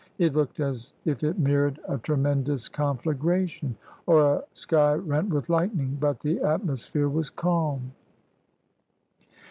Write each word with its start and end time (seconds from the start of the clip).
It 0.17 0.33
looked 0.33 0.59
as 0.59 0.93
if 1.05 1.23
it 1.23 1.37
mirrored 1.37 1.79
a 1.87 1.99
tremendous 1.99 2.67
conflagration, 2.67 3.75
or 4.07 4.21
a 4.37 4.43
sky 4.55 4.95
rent 4.95 5.29
with 5.29 5.45
Hghtning; 5.45 5.99
but 5.99 6.21
the 6.21 6.39
atmosphere 6.41 7.07
was 7.07 7.29
calm. 7.29 7.91